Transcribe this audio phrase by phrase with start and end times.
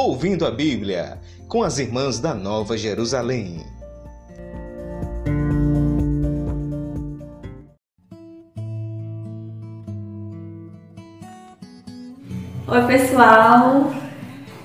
[0.00, 3.66] Ouvindo a Bíblia, com as irmãs da Nova Jerusalém.
[12.68, 13.92] Oi, pessoal!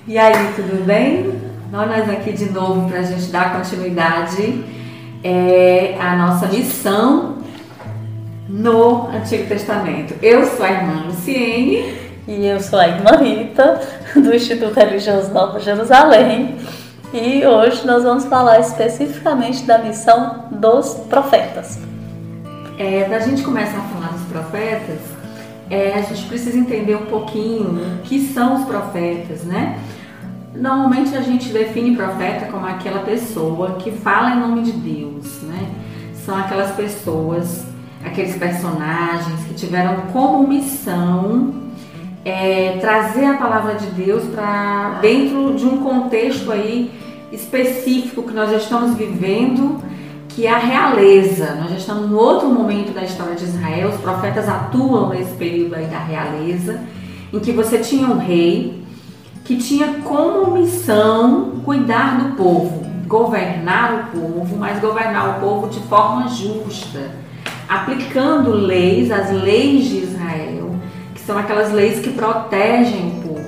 [0.08, 1.42] E aí, tudo bem?
[1.72, 4.64] Nós aqui de novo para a gente dar continuidade
[5.24, 7.40] é, à nossa missão
[8.48, 10.14] no Antigo Testamento.
[10.22, 12.03] Eu sou a irmã Luciene.
[12.26, 13.82] E eu sou a irmã Rita,
[14.16, 16.58] do Instituto Religioso Nova Jerusalém.
[17.14, 21.78] E hoje nós vamos falar especificamente da missão dos profetas.
[22.80, 25.00] É, Para a gente começar a falar dos profetas,
[25.70, 29.78] é, a gente precisa entender um pouquinho o que são os profetas, né?
[30.56, 35.70] Normalmente a gente define profeta como aquela pessoa que fala em nome de Deus, né?
[36.26, 37.66] São aquelas pessoas
[38.06, 41.63] aqueles personagens que tiveram como missão
[42.26, 46.92] é, trazer a palavra de Deus para dentro de um contexto aí
[47.32, 49.82] específico que nós já estamos vivendo,
[50.30, 51.56] que é a realeza.
[51.56, 55.76] Nós já estamos em outro momento da história de Israel, os profetas atuam nesse período
[55.76, 56.82] aí da realeza,
[57.32, 58.84] em que você tinha um rei
[59.44, 65.80] que tinha como missão cuidar do povo, governar o povo, mas governar o povo de
[65.82, 67.24] forma justa
[67.68, 70.73] aplicando leis, as leis de Israel,
[71.26, 73.46] são aquelas leis que protegem o povo,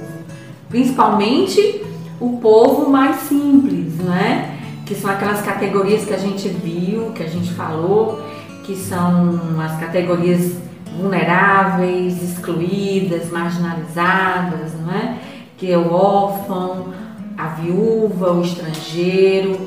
[0.70, 1.84] principalmente
[2.20, 4.58] o povo mais simples, né?
[4.86, 8.24] Que são aquelas categorias que a gente viu, que a gente falou,
[8.64, 10.56] que são as categorias
[10.98, 15.18] vulneráveis, excluídas, marginalizadas, não é?
[15.58, 16.94] Que é o órfão,
[17.38, 19.60] a viúva, o estrangeiro,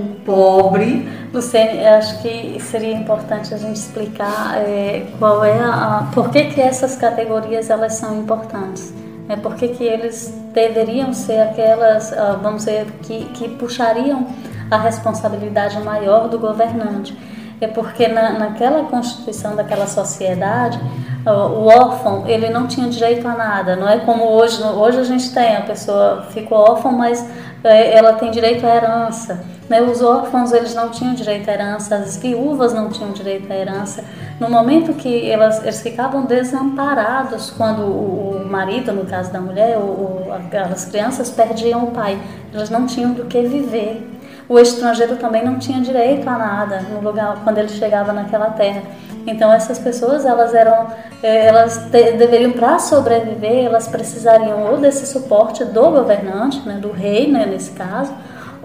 [0.00, 1.08] o pobre.
[1.32, 6.60] Luciene, acho que seria importante a gente explicar é, qual é a, por que, que
[6.60, 8.92] essas categorias elas são importantes.
[9.28, 14.26] É por que, que eles deveriam ser aquelas, ah, vamos dizer, que, que puxariam
[14.70, 17.16] a responsabilidade maior do governante.
[17.60, 20.78] É porque na, naquela constituição daquela sociedade,
[21.24, 23.74] o órfão ele não tinha direito a nada.
[23.74, 24.62] Não é como hoje.
[24.62, 27.26] Hoje a gente tem a pessoa ficou órfã, mas
[27.64, 29.44] é, ela tem direito à herança.
[29.68, 29.82] Né?
[29.82, 34.04] Os órfãos eles não tinham direito à herança, as viúvas não tinham direito à herança.
[34.38, 39.78] No momento que elas, eles ficavam desamparados, quando o, o marido, no caso da mulher,
[39.78, 42.18] ou aquelas crianças perdiam o pai,
[42.52, 44.12] elas não tinham do que viver.
[44.48, 48.82] O estrangeiro também não tinha direito a nada no lugar quando ele chegava naquela terra.
[49.26, 50.86] Então essas pessoas elas eram,
[51.20, 56.92] eh, elas te, deveriam para sobreviver, elas precisariam ou desse suporte do governante, né, do
[56.92, 58.12] rei, né, nesse caso,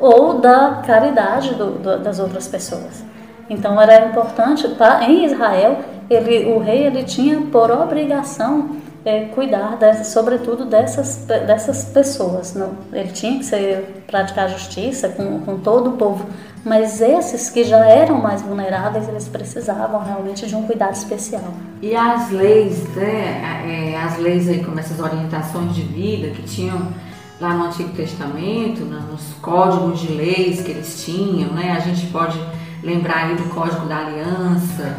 [0.02, 3.04] ou da caridade do, do, das outras pessoas.
[3.50, 5.80] Então era importante, pra, em Israel,
[6.10, 12.54] ele, o rei ele tinha por obrigação é, cuidar, dessa, sobretudo, dessas, dessas pessoas.
[12.54, 12.72] Não?
[12.92, 16.26] Ele tinha que ser, praticar justiça com, com todo o povo,
[16.64, 21.54] mas esses que já eram mais vulneráveis, eles precisavam realmente de um cuidado especial.
[21.82, 26.90] E as leis, né, é, as leis aí como essas orientações de vida que tinham
[27.41, 31.72] lá no Antigo Testamento, nos códigos de leis que eles tinham, né?
[31.72, 32.40] A gente pode
[32.84, 34.96] lembrar aí do Código da Aliança,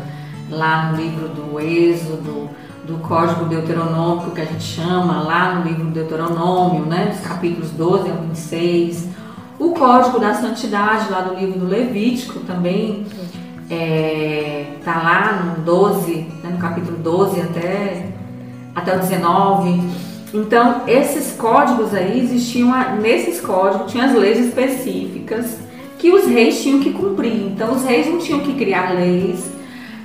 [0.50, 2.50] lá no livro do Êxodo,
[2.84, 7.14] do Código Deuteronômico que a gente chama, lá no livro do Deuteronômio, né?
[7.14, 9.08] Nos capítulos 12 ao 26.
[9.60, 13.06] O Código da Santidade, lá do livro do Levítico, também
[13.70, 16.50] é, tá lá no 12, né?
[16.50, 18.08] no capítulo 12 até,
[18.74, 25.58] até o 19 então, esses códigos aí existiam, nesses códigos tinha as leis específicas
[25.98, 27.34] que os reis tinham que cumprir.
[27.34, 29.50] Então, os reis não tinham que criar leis,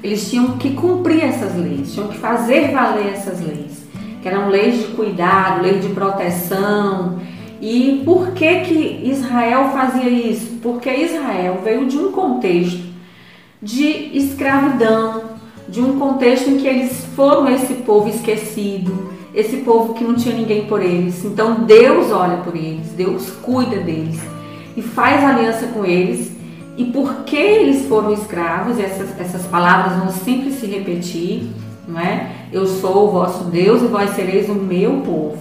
[0.03, 3.87] eles tinham que cumprir essas leis, tinham que fazer valer essas leis,
[4.21, 7.19] que eram leis de cuidado, leis de proteção.
[7.61, 10.59] E por que que Israel fazia isso?
[10.61, 12.85] Porque Israel veio de um contexto
[13.61, 15.23] de escravidão,
[15.67, 20.35] de um contexto em que eles foram esse povo esquecido, esse povo que não tinha
[20.35, 21.23] ninguém por eles.
[21.23, 24.19] Então Deus olha por eles, Deus cuida deles
[24.75, 26.31] e faz aliança com eles.
[26.75, 31.49] E porque eles foram escravos, essas, essas palavras vão sempre se repetir,
[31.87, 32.31] não é?
[32.51, 35.37] Eu sou o vosso Deus e vós sereis o meu povo.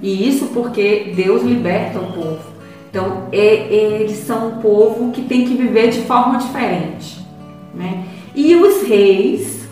[0.00, 2.40] E isso porque Deus liberta o povo.
[2.90, 7.18] Então, é, eles são um povo que tem que viver de forma diferente.
[7.74, 8.04] Né?
[8.34, 9.66] E os reis,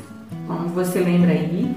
[0.47, 1.71] como você lembra aí,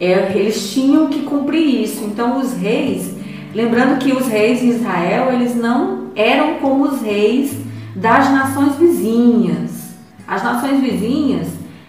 [0.00, 2.04] é, eles tinham que cumprir isso.
[2.04, 3.14] Então os reis,
[3.54, 7.54] lembrando que os reis de Israel, eles não eram como os reis
[7.94, 9.94] das nações vizinhas.
[10.26, 11.48] As nações vizinhas,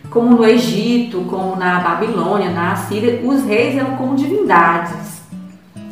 [0.10, 5.22] como no Egito, como na Babilônia, na Assíria, os reis eram como divindades,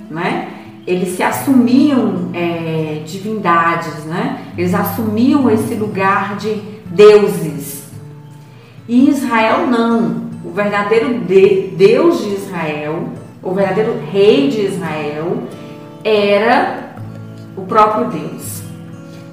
[0.09, 0.49] né?
[0.89, 4.43] eles se assumiam é, divindades, né?
[4.57, 6.55] Eles assumiam esse lugar de
[6.87, 7.83] deuses.
[8.87, 10.18] E Israel não.
[10.43, 13.09] O verdadeiro de, Deus de Israel,
[13.43, 15.43] o verdadeiro rei de Israel,
[16.03, 16.93] era
[17.57, 18.61] o próprio Deus.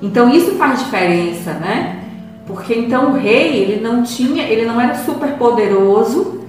[0.02, 2.02] Então isso faz diferença, né?
[2.46, 6.44] Porque então o rei, ele não tinha, ele não era super poderoso,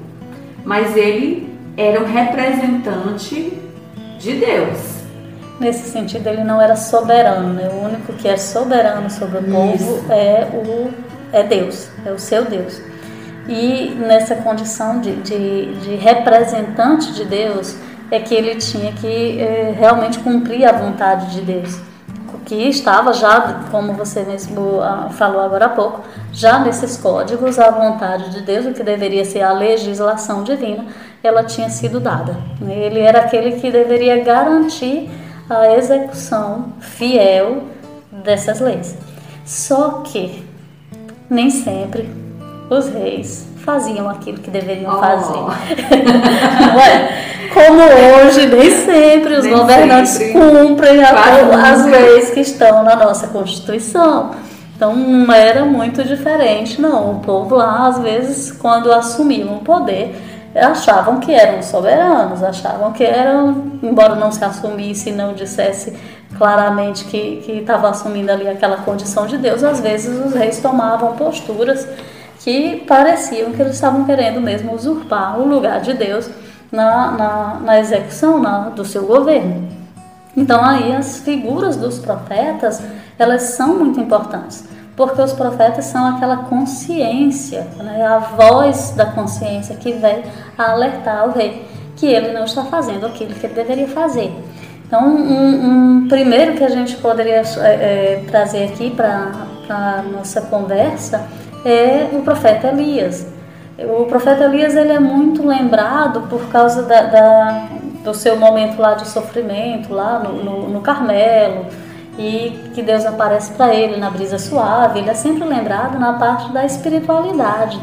[0.64, 3.54] mas ele era um representante
[4.20, 4.98] de Deus.
[5.60, 7.70] Nesse sentido, ele não era soberano, né?
[7.70, 10.92] O único que é soberano sobre o povo é o
[11.32, 12.80] é Deus, é o seu Deus.
[13.48, 17.76] E nessa condição de, de, de representante de Deus,
[18.12, 21.80] é que ele tinha que é, realmente cumprir a vontade de Deus
[22.48, 26.02] que estava já, como você mesmo ah, falou agora há pouco,
[26.32, 30.86] já nesses códigos, a vontade de Deus, o que deveria ser a legislação divina,
[31.22, 32.38] ela tinha sido dada.
[32.66, 35.12] Ele era aquele que deveria garantir
[35.50, 37.64] a execução fiel
[38.10, 38.98] dessas leis.
[39.46, 40.48] Só que
[41.30, 42.10] nem sempre
[42.70, 45.00] os reis faziam aquilo que deveriam oh.
[45.00, 45.38] fazer.
[47.54, 50.34] Como hoje, nem sempre os nem governantes sempre.
[50.34, 54.32] cumprem a, as leis que estão na nossa Constituição.
[54.76, 57.14] Então não era muito diferente, não.
[57.14, 60.16] O povo lá, às vezes, quando assumiam o poder,
[60.56, 65.98] achavam que eram soberanos, achavam que eram, embora não se assumisse e não dissesse
[66.38, 71.88] claramente que estava assumindo ali aquela condição de Deus, às vezes os reis tomavam posturas
[72.48, 76.30] que pareciam que eles estavam querendo mesmo usurpar o lugar de Deus
[76.72, 79.68] na, na, na execução na, do seu governo.
[80.34, 82.82] Então aí as figuras dos profetas
[83.20, 84.64] elas são muito importantes
[84.96, 90.24] porque os profetas são aquela consciência, né, a voz da consciência que vem
[90.58, 91.68] a alertar o rei
[91.98, 94.34] que ele não está fazendo aquilo que ele deveria fazer.
[94.88, 99.34] Então, um, um primeiro que a gente poderia é, é, trazer aqui para
[99.70, 101.28] a nossa conversa
[101.66, 103.28] é o profeta Elias.
[103.78, 107.68] O profeta Elias ele é muito lembrado por causa da, da
[108.08, 111.66] do seu momento lá de sofrimento, lá no, no, no Carmelo,
[112.18, 115.00] e que Deus aparece para ele na brisa suave.
[115.00, 117.80] Ele é sempre lembrado na parte da espiritualidade,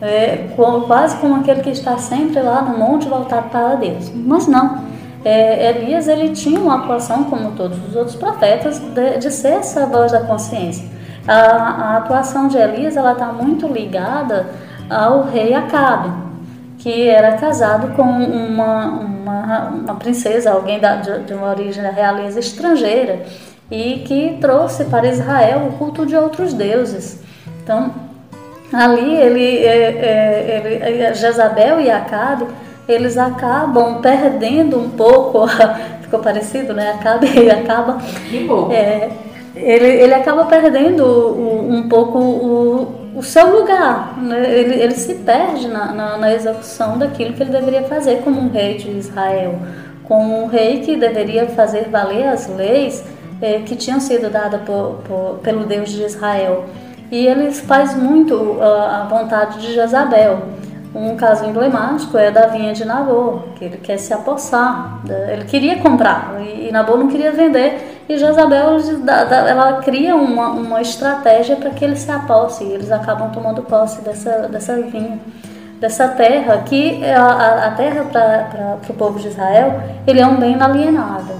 [0.00, 0.48] é,
[0.86, 4.10] quase como aquele que está sempre lá no monte voltado para Deus.
[4.14, 4.84] Mas não.
[5.24, 9.84] É, Elias ele tinha uma atuação, como todos os outros profetas, de, de ser essa
[9.86, 10.95] voz da consciência.
[11.26, 14.46] A, a atuação de Elias ela está muito ligada
[14.88, 16.10] ao rei Acabe,
[16.78, 21.90] que era casado com uma, uma, uma princesa, alguém da, de, de uma origem da
[21.90, 23.24] realeza estrangeira,
[23.70, 27.20] e que trouxe para Israel o culto de outros deuses.
[27.62, 27.90] Então,
[28.72, 32.46] ali ele, é, é, ele é, Jezabel e Acabe,
[32.88, 35.48] eles acabam perdendo um pouco,
[36.02, 36.92] ficou parecido, né?
[36.92, 37.98] Acabe e acaba.
[38.72, 39.10] É,
[39.56, 44.58] ele, ele acaba perdendo um pouco o, o seu lugar, né?
[44.58, 48.50] ele, ele se perde na, na, na, execução daquilo que ele deveria fazer como um
[48.50, 49.58] rei de Israel,
[50.04, 53.02] como um rei que deveria fazer valer as leis
[53.40, 56.66] eh, que tinham sido dadas por, por, pelo Deus de Israel.
[57.10, 60.42] E ele faz muito uh, a vontade de Jezabel.
[60.94, 65.00] Um caso emblemático é da vinha de Nabô, que ele quer se apossar.
[65.30, 67.95] Ele queria comprar e Nabô não queria vender.
[68.08, 68.78] E Jezabel
[69.48, 72.64] ela cria uma, uma estratégia para que ele se aposse.
[72.64, 75.18] E eles acabam tomando posse dessa, dessa vinha,
[75.80, 80.36] dessa terra, que é a, a terra para o povo de Israel ele é um
[80.36, 81.36] bem inalienável.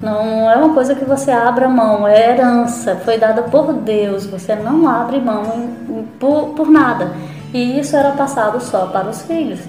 [0.00, 4.26] Não é uma coisa que você abra mão, é herança, foi dada por Deus.
[4.26, 5.70] Você não abre mão
[6.20, 7.10] por, por nada.
[7.52, 9.60] E isso era passado só para os filhos.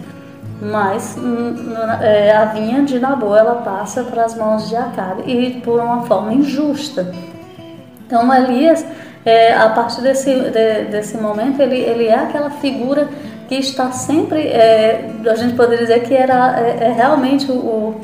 [0.60, 1.56] Mas hum,
[2.02, 6.04] é, a vinha de Nabô ela passa para as mãos de Acabe e por uma
[6.04, 7.14] forma injusta.
[8.06, 8.86] Então Elias,
[9.24, 13.08] é, a partir desse, de, desse momento, ele, ele é aquela figura
[13.48, 17.96] que está sempre, é, a gente poderia dizer que era é, é realmente o,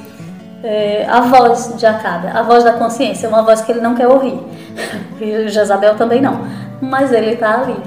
[0.63, 4.07] é, a voz de Acabe, a voz da consciência, uma voz que ele não quer
[4.07, 4.39] ouvir.
[5.22, 6.41] E Jezabel também não,
[6.81, 7.77] mas ele está ali.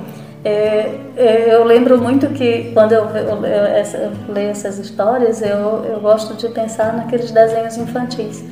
[0.46, 5.98] É, é, eu lembro muito que quando eu, eu, eu, eu, leio essas histórias, eu,
[6.00, 8.44] gosto de pensar naqueles desenhos infantis.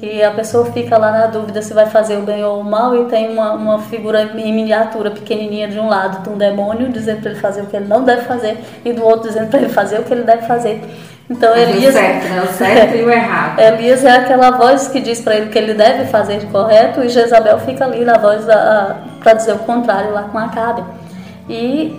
[0.00, 2.96] Que a pessoa fica lá na dúvida se vai fazer o bem ou o mal
[2.96, 7.20] e tem uma, uma figura em miniatura pequenininha de um lado de um demônio dizendo
[7.20, 9.68] para ele fazer o que ele não deve fazer e do outro dizendo para ele
[9.68, 10.80] fazer o que ele deve fazer.
[11.28, 11.94] Então Elias.
[11.94, 12.42] O certo, né?
[12.42, 13.58] O certo e o errado.
[13.58, 17.08] Elias é aquela voz que diz para ele que ele deve fazer de correto e
[17.10, 18.46] Jezabel fica ali na voz
[19.20, 21.03] para dizer o contrário lá com Acabe.
[21.48, 21.94] E,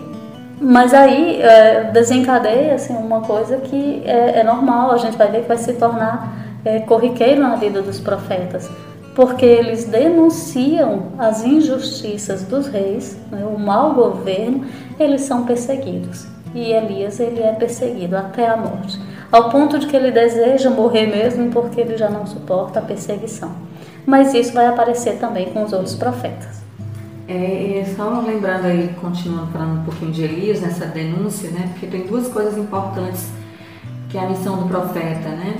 [0.60, 5.42] mas aí é, desencadeia assim, uma coisa que é, é, normal, a gente vai ver
[5.42, 8.70] que vai se tornar é, corriqueiro na vida dos profetas,
[9.14, 14.66] porque eles denunciam as injustiças dos reis, né, o mau governo,
[15.00, 16.28] eles são perseguidos.
[16.54, 19.00] E Elias ele é perseguido até a morte,
[19.32, 23.52] ao ponto de que ele deseja morrer mesmo porque ele já não suporta a perseguição.
[24.06, 26.65] Mas isso vai aparecer também com os outros profetas.
[27.28, 31.70] É, só lembrando aí, continuando falando um pouquinho de Elias, nessa denúncia, né?
[31.72, 33.30] Porque tem duas coisas importantes
[34.10, 35.56] que é a missão do profeta, né?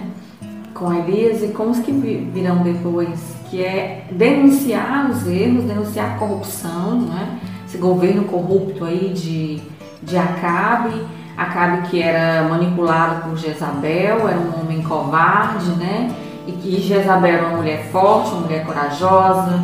[0.74, 6.18] Com Elias e com os que virão depois, que é denunciar os erros, denunciar a
[6.20, 7.40] corrupção, né?
[7.68, 9.62] Esse governo corrupto aí de,
[10.04, 11.02] de Acabe,
[11.38, 16.16] Acabe que era manipulado por Jezabel, era um homem covarde, né?
[16.48, 19.62] E que Jezabel era uma mulher forte, uma mulher corajosa,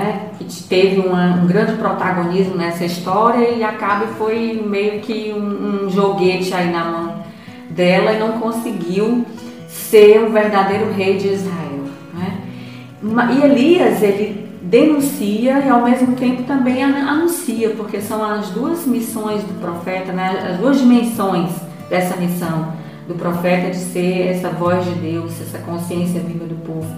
[0.00, 0.30] né?
[0.38, 5.90] Que teve uma, um grande protagonismo nessa história e Acabe foi meio que um, um
[5.90, 7.24] joguete aí na mão
[7.68, 9.24] dela e não conseguiu
[9.68, 11.84] ser o verdadeiro rei de Israel.
[12.14, 12.40] Né?
[13.32, 19.42] E Elias, ele denuncia e ao mesmo tempo também anuncia, porque são as duas missões
[19.42, 20.50] do profeta, né?
[20.50, 21.50] as duas dimensões
[21.88, 22.72] dessa missão
[23.06, 26.88] do profeta de ser essa voz de Deus, essa consciência viva do povo.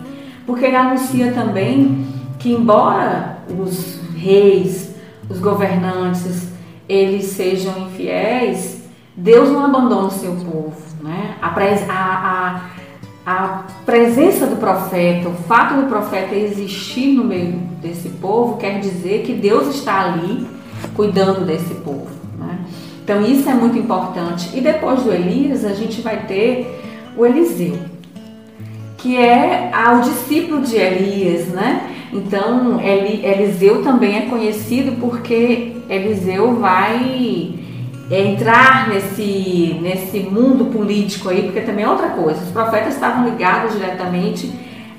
[0.46, 2.04] Porque ele anuncia também
[2.42, 4.90] que embora os reis,
[5.30, 6.48] os governantes,
[6.88, 8.82] eles sejam infiéis,
[9.16, 10.76] Deus não abandona o seu povo.
[11.00, 11.36] Né?
[11.40, 11.48] A,
[11.88, 12.60] a,
[13.24, 18.80] a, a presença do profeta, o fato do profeta existir no meio desse povo, quer
[18.80, 20.46] dizer que Deus está ali
[20.96, 22.10] cuidando desse povo.
[22.36, 22.58] Né?
[23.04, 24.50] Então isso é muito importante.
[24.52, 26.80] E depois do Elias, a gente vai ter
[27.16, 27.78] o Eliseu,
[28.98, 31.92] que é o discípulo de Elias, né?
[32.12, 37.54] Então, Eliseu também é conhecido porque Eliseu vai
[38.10, 42.42] entrar nesse, nesse mundo político aí, porque também é outra coisa.
[42.42, 44.52] Os profetas estavam ligados diretamente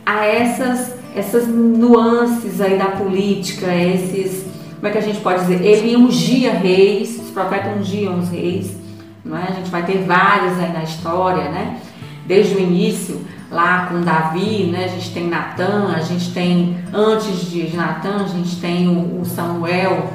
[0.04, 5.62] a essas, essas nuances aí da política, esses, como é que a gente pode dizer?
[5.64, 8.76] Ele ungia reis, os profetas ungiam os reis,
[9.24, 9.44] não é?
[9.44, 11.80] A gente vai ter vários aí na história, né?
[12.26, 13.22] Desde o início,
[13.54, 14.86] lá com Davi, né?
[14.86, 19.26] A gente tem Natan, a gente tem, antes de Natan, a gente tem o, o,
[19.26, 20.10] Samuel,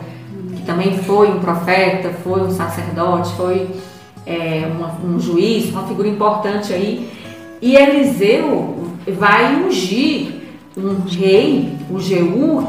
[0.57, 3.71] que também foi um profeta, foi um sacerdote, foi
[4.27, 7.09] é, uma, um juiz, uma figura importante aí.
[7.63, 10.35] E Eliseu vai ungir
[10.77, 12.67] um rei, o Jeú,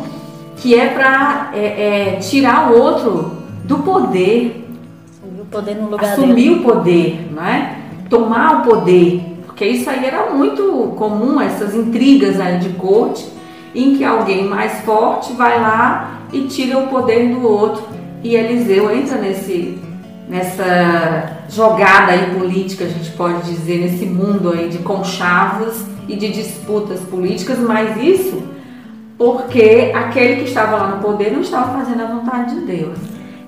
[0.57, 3.31] que é para é, é, tirar o outro
[3.63, 4.67] do poder.
[5.21, 6.49] Assumir o poder Assumir dele.
[6.49, 7.75] o poder, não é?
[8.09, 9.38] Tomar o poder.
[9.59, 13.27] Porque isso aí era muito comum, essas intrigas aí de corte,
[13.75, 17.83] em que alguém mais forte vai lá e tira o poder do outro.
[18.23, 19.77] E Eliseu entra nesse,
[20.29, 26.31] nessa jogada aí política, a gente pode dizer, nesse mundo aí de conchavos e de
[26.31, 28.41] disputas políticas, mas isso
[29.17, 32.97] porque aquele que estava lá no poder não estava fazendo a vontade de Deus.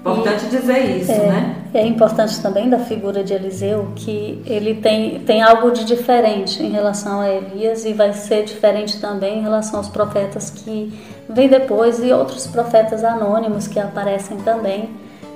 [0.01, 1.55] Importante dizer isso, é, né?
[1.75, 6.71] É importante também da figura de Eliseu que ele tem, tem algo de diferente em
[6.71, 10.91] relação a Elias e vai ser diferente também em relação aos profetas que
[11.29, 14.89] vêm depois e outros profetas anônimos que aparecem também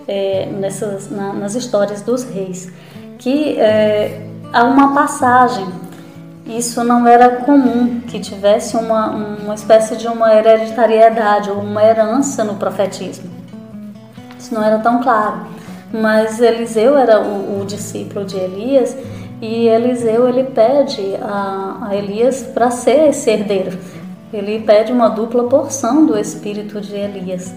[0.07, 2.72] é, nessas, na, nas histórias dos reis.
[3.19, 4.19] Que é,
[4.51, 5.67] há uma passagem
[6.48, 12.43] isso não era comum que tivesse uma, uma espécie de uma hereditariedade ou uma herança
[12.43, 13.44] no profetismo.
[14.45, 15.47] Isso não era tão claro.
[15.91, 18.95] Mas Eliseu era o, o discípulo de Elias
[19.41, 23.75] e Eliseu ele pede a, a Elias para ser esse herdeiro.
[24.31, 27.55] Ele pede uma dupla porção do espírito de Elias.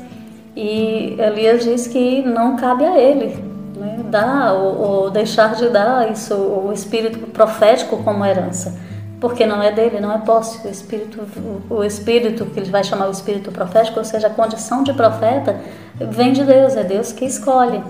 [0.57, 3.37] E Elias diz que não cabe a ele
[3.77, 8.75] né, dar ou, ou deixar de dar isso, o espírito profético como herança
[9.21, 10.67] porque não é dele, não é posse.
[10.67, 11.21] O espírito,
[11.69, 15.57] o espírito que ele vai chamar o espírito profético, ou seja, a condição de profeta,
[15.97, 17.83] vem de Deus, é Deus que escolhe.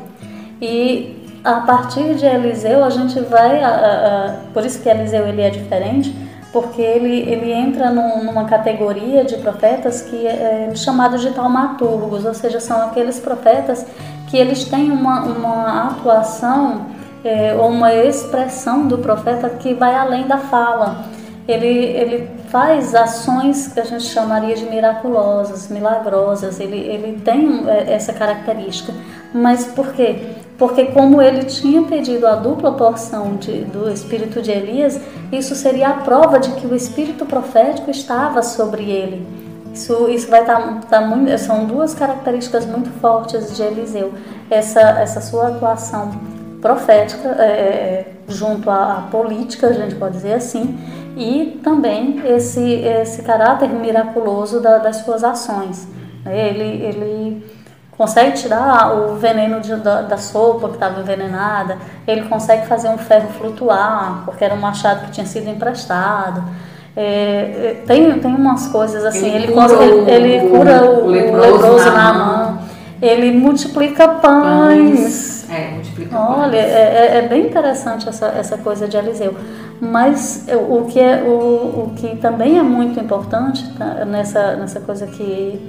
[0.61, 5.43] E a partir de Eliseu a gente vai, a, a, por isso que Eliseu ele
[5.43, 6.15] é diferente,
[6.53, 12.25] porque ele, ele entra num, numa categoria de profetas que é, é chamado de taumaturgos,
[12.25, 13.85] ou seja, são aqueles profetas
[14.29, 16.87] que eles têm uma, uma atuação
[17.23, 21.05] é, ou uma expressão do profeta que vai além da fala
[21.49, 27.95] ele, ele faz ações que a gente chamaria de miraculosas, milagrosas, ele, ele tem é,
[27.95, 28.93] essa característica.
[29.33, 30.35] Mas por quê?
[30.59, 35.01] Porque como ele tinha pedido a dupla porção de, do espírito de Elias,
[35.33, 39.27] isso seria a prova de que o espírito profético estava sobre ele.
[39.73, 44.13] Isso, isso vai estar, tá, tá são duas características muito fortes de Eliseu.
[44.51, 46.11] Essa, essa sua atuação
[46.61, 50.79] profética, é, junto à, política, a gente pode dizer assim,
[51.19, 55.89] e também esse, esse caráter miraculoso da, das suas ações.
[56.25, 57.45] Ele, ele
[57.91, 62.99] consegue tirar o veneno de, da, da, sopa que estava envenenada, ele consegue fazer um
[62.99, 66.45] ferro flutuar, porque era um machado que tinha sido emprestado.
[66.97, 71.05] É, é tem, tem umas coisas assim, ele, ele cura, o, ele, ele cura o,
[71.05, 72.59] o leproso, na, mão,
[73.03, 75.01] ele multiplica pães.
[75.01, 75.51] pães.
[75.51, 79.35] É, multiplica Olha, é, é, é, bem interessante essa, essa coisa de Eliseu.
[79.81, 85.07] Mas o que, é, o, o que também é muito importante tá, nessa, nessa coisa
[85.07, 85.61] que,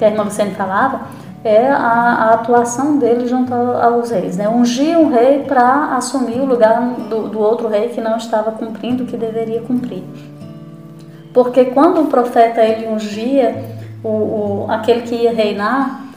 [0.00, 1.02] irmã Luciane falava,
[1.44, 4.36] é a, a, atuação dele junto aos reis.
[4.36, 4.48] Né?
[4.48, 9.04] Ungir um rei para assumir o lugar do, do, outro rei que não estava cumprindo
[9.04, 10.02] o que deveria cumprir.
[11.32, 13.64] Porque quando o profeta ele ungia
[14.02, 16.09] o, o, aquele que ia reinar,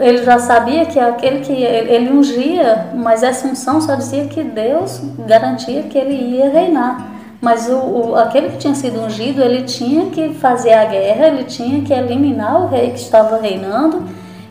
[0.00, 5.00] ele já sabia que aquele que ele ungia, mas essa unção só dizia que Deus
[5.26, 7.10] garantia que ele ia reinar.
[7.40, 11.44] Mas o, o, aquele que tinha sido ungido, ele tinha que fazer a guerra, ele
[11.44, 14.02] tinha que eliminar o rei que estava reinando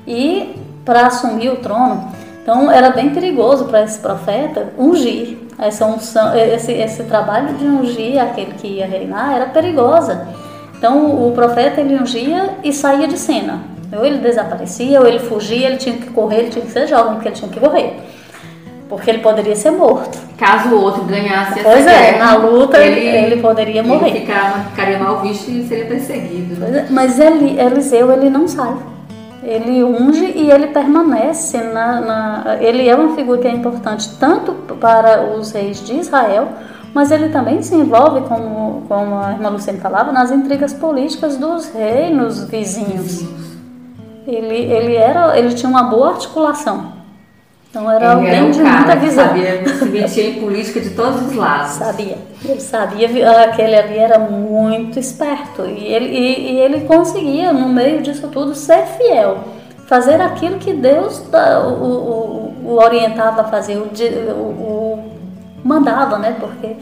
[0.07, 2.11] e para assumir o trono.
[2.41, 5.37] Então era bem perigoso para esse profeta ungir.
[5.59, 10.27] Essa unção, esse, esse trabalho de ungir aquele que ia reinar era perigosa.
[10.75, 13.59] Então o profeta ele ungia e saía de cena.
[13.91, 17.13] Ou ele desaparecia, ou ele fugia, ele tinha que correr, ele tinha que ser jovem,
[17.13, 17.99] porque ele tinha que correr.
[18.87, 20.17] Porque ele poderia ser morto.
[20.37, 24.09] Caso o outro ganhasse pois é, guerra, na luta ele, ele poderia morrer.
[24.09, 26.55] Ele ficava, ficaria mal visto e seria perseguido.
[26.55, 26.85] Né?
[26.87, 28.75] É, mas Eliseu ele não sai.
[29.43, 34.53] Ele unge e ele permanece na, na, Ele é uma figura que é importante tanto
[34.75, 36.49] para os reis de Israel,
[36.93, 41.69] mas ele também se envolve, como, como a irmã Luciene falava, nas intrigas políticas dos
[41.69, 43.48] reinos vizinhos.
[44.29, 46.99] Ele, ele, era, ele tinha uma boa articulação.
[47.69, 49.25] Então era ele alguém era um de muita visão.
[49.27, 51.71] Sabia se meter em política de todos os lados.
[51.77, 52.17] Sabia.
[52.43, 55.65] Ele sabia, aquele ali era muito esperto.
[55.65, 59.39] E ele, e, e ele conseguia, no meio disso tudo, ser fiel.
[59.85, 65.03] Fazer aquilo que Deus o, o, o orientava a fazer, o, o,
[65.63, 66.35] mandava, né?
[66.39, 66.77] Porque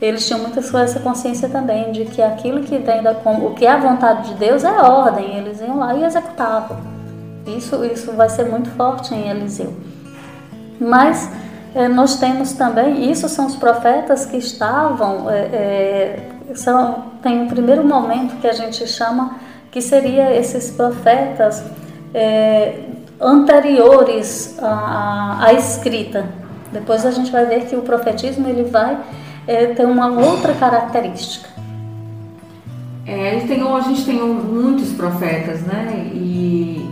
[0.00, 3.70] eles tinham muita essa consciência também de que aquilo que tem da, o que é
[3.70, 5.36] a vontade de Deus é ordem.
[5.36, 6.91] Eles iam lá e executavam.
[7.46, 9.74] Isso, isso vai ser muito forte em Eliseu.
[10.80, 11.30] Mas
[11.74, 15.38] é, nós temos também, isso são os profetas que estavam, é,
[16.50, 19.36] é, são, tem um primeiro momento que a gente chama
[19.70, 21.64] que seria esses profetas
[23.18, 26.26] anteriores à, à, escrita.
[26.70, 28.98] Depois a gente vai ver que o profetismo ele vai
[29.74, 31.48] ter uma outra característica.
[33.06, 36.10] É, tem, a gente tem muitos profetas, né?
[36.12, 36.91] E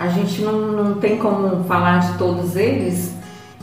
[0.00, 3.14] a gente não, não tem como falar de todos eles,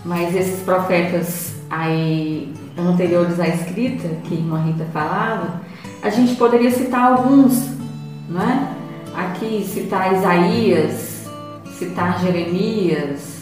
[0.06, 5.62] mas esses profetas aí anteriores à escrita, que a Rita falava,
[6.04, 7.68] a gente poderia citar alguns,
[8.30, 8.70] não é?
[9.16, 11.28] Aqui citar Isaías,
[11.72, 13.36] citar Jeremias.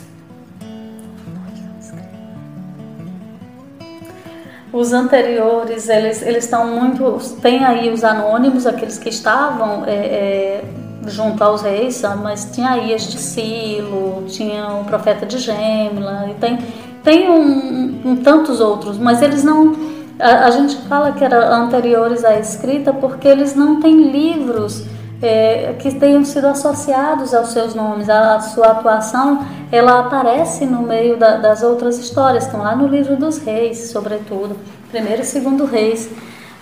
[4.72, 7.18] Os anteriores, eles, eles estão muito.
[7.42, 10.64] Tem aí os anônimos, aqueles que estavam é, é,
[11.08, 16.58] junto aos reis, mas tinha Aias de Silo, tinha o profeta de Gêmela, e tem,
[17.04, 19.76] tem um, um, tantos outros, mas eles não.
[20.20, 24.86] A, a, gente fala que eram anteriores à escrita porque eles não têm livros
[25.22, 30.82] é, que tenham sido associados aos seus nomes, a, a sua atuação ela aparece no
[30.82, 34.56] meio da, das outras histórias, estão lá no livro dos reis, sobretudo,
[34.90, 36.10] primeiro e segundo reis.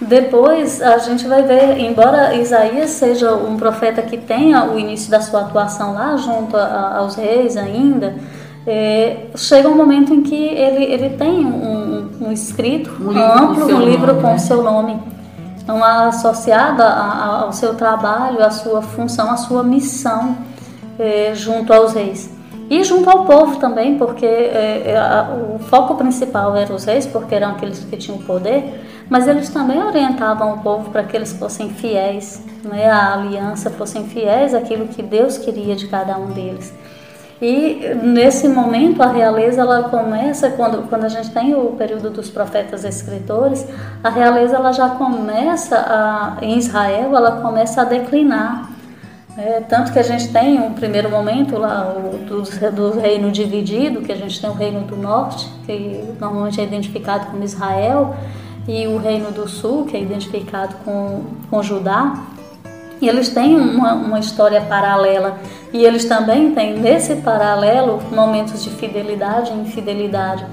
[0.07, 5.21] Depois a gente vai ver, embora Isaías seja um profeta que tenha o início da
[5.21, 8.15] sua atuação lá junto a, aos reis ainda,
[8.65, 13.81] é, chega um momento em que ele, ele tem um, um escrito um amplo, um
[13.81, 14.37] livro nome, com o né?
[14.37, 14.99] seu nome,
[15.61, 20.35] então, associado ao seu trabalho, à sua função, à sua missão
[20.99, 22.29] é, junto aos reis.
[22.69, 27.05] E junto ao povo também, porque é, é a, o foco principal era os reis,
[27.05, 31.33] porque eram aqueles que tinham poder, mas eles também orientavam o povo para que eles
[31.33, 36.73] fossem fiéis, né, à aliança, fossem fiéis àquilo que Deus queria de cada um deles.
[37.41, 42.29] E nesse momento a realeza ela começa quando quando a gente tem o período dos
[42.29, 43.67] profetas escritores,
[44.01, 48.69] a realeza ela já começa a, em Israel ela começa a declinar.
[49.35, 54.01] É, tanto que a gente tem um primeiro momento lá o, do, do reino dividido,
[54.01, 58.15] que a gente tem o reino do norte, que normalmente é identificado como Israel,
[58.67, 62.23] e o Reino do Sul, que é identificado com, com Judá,
[63.07, 65.37] eles têm uma, uma história paralela.
[65.71, 70.45] E eles também têm, nesse paralelo, momentos de fidelidade e infidelidade.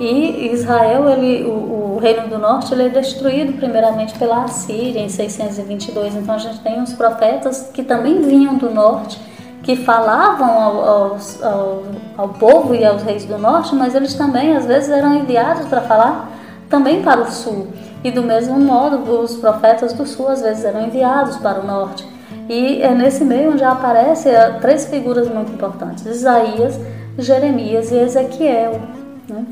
[0.00, 5.08] E Israel, ele, o, o, reino do norte, ele é destruído primeiramente pela Assíria em
[5.08, 6.16] 622.
[6.16, 9.20] Então a gente tem uns profetas que também vinham do norte,
[9.62, 11.82] que falavam ao, ao,
[12.16, 15.82] ao povo e aos reis do norte, mas eles também às vezes eram enviados para
[15.82, 16.41] falar
[16.72, 17.68] também para o sul.
[18.02, 22.08] E do mesmo modo, os profetas do sul às vezes eram enviados para o norte.
[22.48, 26.80] E é nesse meio onde aparecem é, três figuras muito importantes: Isaías,
[27.18, 28.80] Jeremias e Ezequiel.
[29.28, 29.44] Né?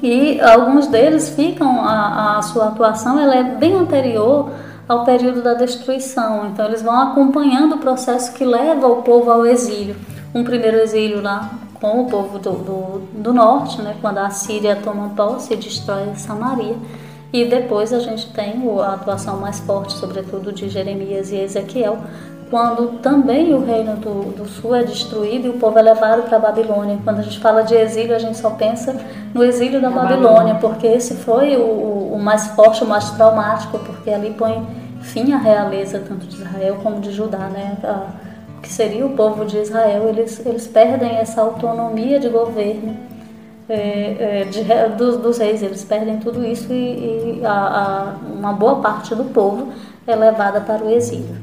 [0.00, 4.50] E alguns deles ficam, a, a sua atuação ela é bem anterior
[4.88, 6.46] ao período da destruição.
[6.46, 9.96] Então eles vão acompanhando o processo que leva o povo ao exílio.
[10.34, 11.50] Um primeiro exílio lá
[11.82, 16.14] com o povo do, do, do norte, né, quando a Síria toma posse e destrói
[16.14, 16.76] Samaria.
[17.32, 21.98] E depois a gente tem a atuação mais forte, sobretudo de Jeremias e Ezequiel,
[22.48, 26.36] quando também o reino do, do sul é destruído e o povo é levado para
[26.36, 26.98] a Babilônia.
[27.02, 28.94] Quando a gente fala de exílio, a gente só pensa
[29.34, 34.10] no exílio da Babilônia, porque esse foi o, o, mais forte, o mais traumático, porque
[34.10, 34.64] ali põe
[35.00, 37.76] fim à realeza tanto de Israel como de Judá, né?
[37.82, 38.31] A,
[38.62, 42.96] que seria o povo de Israel, eles, eles perdem essa autonomia de governo
[43.68, 44.62] é, é, de,
[44.96, 49.24] dos, dos, reis, eles perdem tudo isso e, e a, a, uma boa parte do
[49.24, 49.72] povo
[50.06, 51.36] é levada para o exílio.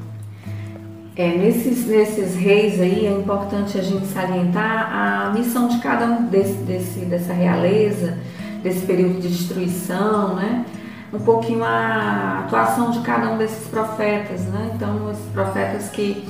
[1.15, 6.23] É, nesses, nesses reis aí é importante a gente salientar a missão de cada um
[6.27, 8.17] desse, desse, dessa realeza,
[8.63, 10.65] desse período de destruição, né?
[11.11, 14.71] Um pouquinho a atuação de cada um desses profetas, né?
[14.75, 16.25] Então, esses profetas que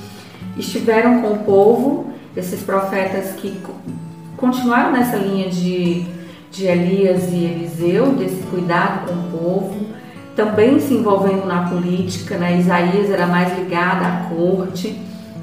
[0.56, 3.60] estiveram com o povo, esses profetas que
[4.36, 6.04] continuaram nessa linha de,
[6.50, 9.86] de Elias e Eliseu, desse cuidado com o povo,
[10.34, 12.58] também se envolvendo na política, né?
[12.58, 14.98] Isaías era mais ligado à corte,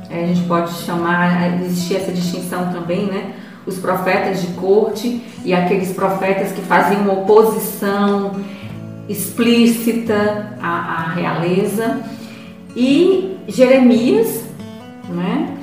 [0.10, 3.34] é, a gente pode chamar, existia essa distinção também, né?
[3.65, 8.32] Os profetas de corte e aqueles profetas que faziam oposição
[9.10, 12.00] explícita à, à realeza,
[12.76, 14.43] e Jeremias,
[15.10, 15.58] né?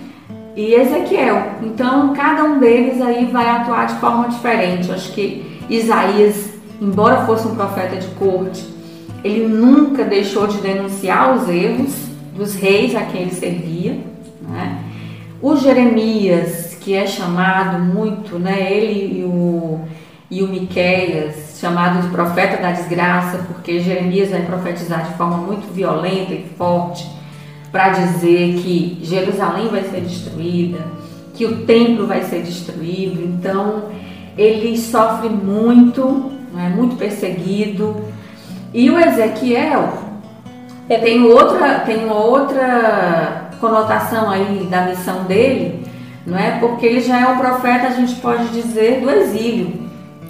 [0.57, 1.54] E Ezequiel.
[1.62, 4.90] Então, cada um deles aí vai atuar de forma diferente.
[4.90, 8.64] Acho que Isaías, embora fosse um profeta de corte,
[9.24, 11.94] ele nunca deixou de denunciar os erros
[12.37, 13.98] dos reis a quem ele servia.
[14.42, 14.78] Né?
[15.40, 19.80] O Jeremias, que é chamado muito, né, ele e o,
[20.30, 25.72] e o Miqueias, chamado de profeta da desgraça, porque Jeremias vai profetizar de forma muito
[25.72, 27.07] violenta e forte
[27.74, 30.78] para dizer que Jerusalém vai ser destruída,
[31.34, 33.20] que o templo vai ser destruído.
[33.20, 33.87] Então,
[34.38, 37.96] ele sofre muito, é muito perseguido,
[38.72, 39.92] e o Ezequiel
[40.88, 45.84] tem outra, tem uma outra conotação aí da missão dele,
[46.24, 46.60] não é?
[46.60, 49.82] Porque ele já é um profeta, a gente pode dizer, do exílio.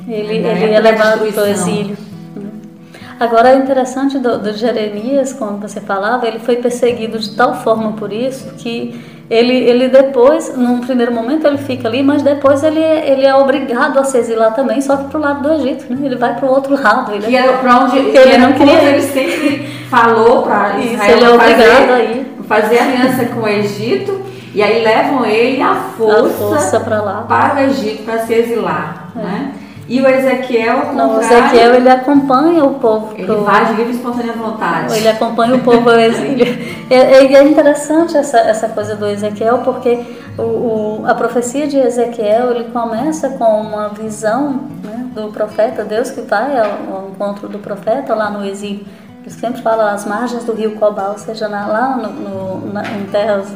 [0.08, 0.62] Ele, né?
[0.62, 1.94] ele é levado para o exílio.
[3.18, 7.92] Agora é interessante do, do Jeremias, como você falava, ele foi perseguido de tal forma
[7.92, 9.00] por isso que
[9.30, 13.34] ele, ele depois, num primeiro momento ele fica ali, mas depois ele, é, ele é
[13.34, 15.98] obrigado a se exilar também, só que para o lado do Egito, né?
[16.04, 17.12] ele vai para o outro lado.
[17.12, 18.82] Ele que era para onde ele, ele não queria.
[18.82, 22.26] Ele sempre falou para Israel ele é fazer, aí.
[22.46, 24.20] fazer aliança com o Egito,
[24.54, 29.08] e aí levam ele à força, força para lá para o Egito para se exilar,
[29.16, 29.20] é.
[29.20, 29.52] né?
[29.86, 33.14] E o Ezequiel, Não, o Ezequiel ele acompanha o povo.
[33.14, 33.42] Ele pro...
[33.42, 34.96] vai de livre e espontânea vontade.
[34.96, 36.46] Ele acompanha o povo ao exílio.
[36.88, 40.02] E é, é, interessante essa, essa coisa do Ezequiel, porque
[40.38, 46.10] o, o, a profecia de Ezequiel ele começa com uma visão né, do profeta, Deus
[46.10, 48.86] que vai ao, ao, encontro do profeta lá no exílio.
[49.20, 52.82] Ele sempre fala às margens do rio Cobal, ou seja, na, lá no, no, na,
[52.90, 53.48] em terras,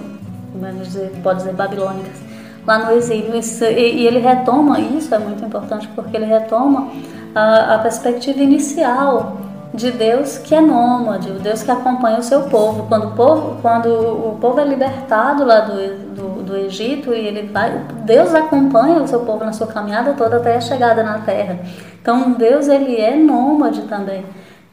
[0.55, 2.28] vamos dizer, pode dizer, babilônicas
[2.69, 3.33] lá no exílio.
[3.35, 6.91] E, ele retoma, isso é muito importante, porque ele retoma
[7.35, 9.39] a, a perspectiva inicial
[9.73, 12.87] de Deus que é nômade, o Deus que acompanha o seu povo.
[12.87, 15.75] Quando o povo, quando o povo é libertado lá do,
[16.15, 17.71] do, do, Egito e ele vai,
[18.05, 21.59] Deus acompanha o seu povo na sua caminhada toda até a chegada na terra.
[22.01, 24.25] Então Deus ele é nômade também.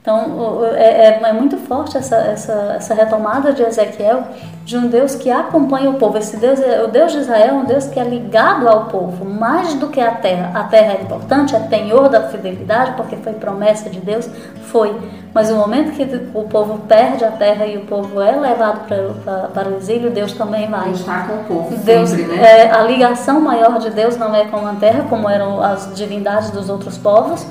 [0.05, 4.23] Então, é, é, é, muito forte essa, essa, essa retomada de Ezequiel
[4.63, 6.15] de um Deus que acompanha o povo.
[6.19, 9.73] Esse Deus, o Deus de Israel é um Deus que é ligado ao povo, mais
[9.73, 10.51] do que a terra.
[10.53, 14.29] A terra é importante, é penhor da fidelidade, porque foi promessa de Deus,
[14.65, 14.95] foi.
[15.33, 16.03] Mas no momento que
[16.35, 20.11] o povo perde a terra e o povo é levado para, para, para o exílio,
[20.11, 20.85] Deus também vai.
[20.85, 22.65] Deus está com o povo Deus, sempre, né?
[22.65, 26.51] É, a ligação maior de Deus não é com a terra, como eram as divindades
[26.51, 27.43] dos outros povos,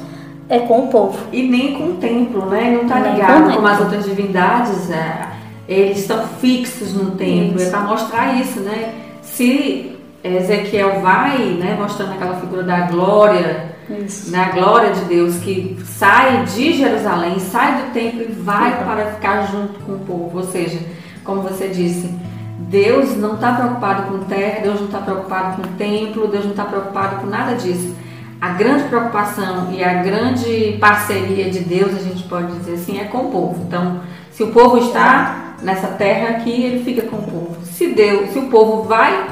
[0.49, 1.19] é com o povo.
[1.33, 2.71] E nem com o templo, né?
[2.71, 4.91] Não está ligado com como as outras divindades.
[4.91, 5.29] É,
[5.67, 7.57] eles estão fixos no templo.
[7.57, 7.69] Isso.
[7.69, 8.95] É para mostrar isso, né?
[9.23, 14.31] Se Ezequiel vai, né, mostrando aquela figura da glória Isso.
[14.31, 19.43] Na glória de Deus que sai de Jerusalém, sai do templo e vai para ficar
[19.43, 20.39] junto com o povo.
[20.39, 20.79] Ou seja,
[21.23, 22.11] como você disse,
[22.59, 26.65] Deus não está preocupado com terra, Deus não está preocupado com templo, Deus não está
[26.65, 27.95] preocupado com nada disso.
[28.45, 33.05] A grande preocupação e a grande parceria de Deus, a gente pode dizer assim, é
[33.05, 33.65] com o povo.
[33.67, 37.57] Então, se o povo está nessa terra aqui, ele fica com o povo.
[37.65, 39.31] Se Deus, se o povo vai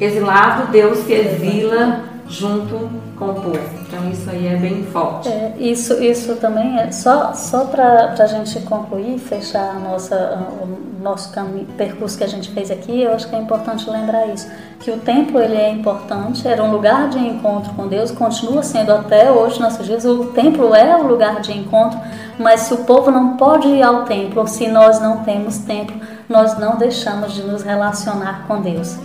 [0.00, 3.58] exilado, Deus se exila junto com o povo.
[3.86, 5.28] Então isso aí é bem forte.
[5.28, 11.32] É, isso, isso também é só, só para a gente concluir, fechar nossa, o nosso
[11.32, 14.90] caminho, percurso que a gente fez aqui, eu acho que é importante lembrar isso, que
[14.90, 19.30] o templo ele é importante, era um lugar de encontro com Deus, continua sendo até
[19.30, 21.98] hoje, nossos dias, o templo é o lugar de encontro,
[22.38, 26.56] mas se o povo não pode ir ao templo, se nós não temos templo, nós
[26.58, 28.96] não deixamos de nos relacionar com Deus.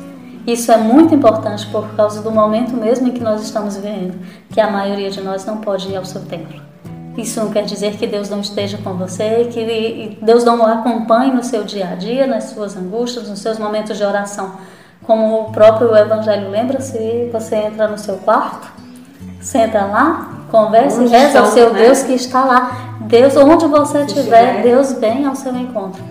[0.48, 4.18] Isso é muito importante por causa do momento mesmo em que nós estamos vivendo,
[4.50, 6.62] que a maioria de nós não pode ir ao seu templo.
[7.18, 11.34] Isso não quer dizer que Deus não esteja com você, que Deus não o acompanhe
[11.34, 14.54] no seu dia a dia, nas suas angústias, nos seus momentos de oração.
[15.06, 18.72] Como o próprio Evangelho lembra, se você entra no seu quarto,
[19.42, 21.82] senta lá, conversa e reza ao seu né?
[21.82, 22.96] Deus que está lá.
[23.02, 26.02] Deus, onde você estiver, Deus vem ao seu encontro.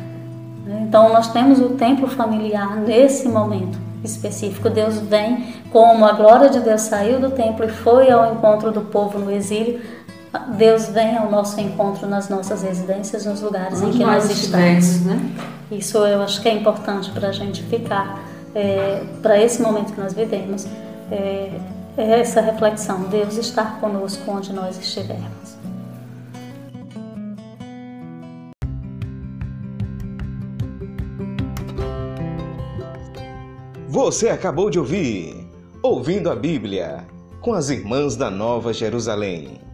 [0.83, 4.71] Então nós temos o templo familiar nesse momento específico.
[4.71, 8.81] Deus vem, como a glória de Deus saiu do templo e foi ao encontro do
[8.83, 9.81] povo no exílio,
[10.57, 15.01] Deus vem ao nosso encontro nas nossas residências, nos lugares Onde em que nós estamos.
[15.03, 15.21] Né?
[15.71, 18.23] Isso eu acho que é importante para a gente ficar,
[18.55, 20.67] é, para esse momento que nós vivemos,
[21.11, 21.51] é,
[21.97, 25.46] é essa reflexão: Deus está conosco onde nós estivermos.
[33.97, 35.49] Você acabou de ouvir
[35.83, 37.07] Ouvindo a Bíblia
[37.41, 39.66] com as Irmãs da Nova Jerusalém.